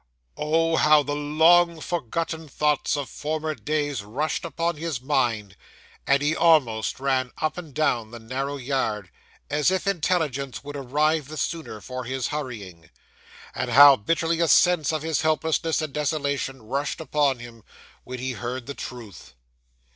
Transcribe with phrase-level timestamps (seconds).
[0.35, 0.77] Oh!
[0.77, 5.55] how the long forgotten thoughts of former days rushed upon his mind,
[6.07, 9.11] as he almost ran up and down the narrow yard
[9.51, 12.89] as if intelligence would arrive the sooner for his hurrying
[13.53, 17.63] and how bitterly a sense of his helplessness and desolation rushed upon him,
[18.03, 19.35] when he heard the truth!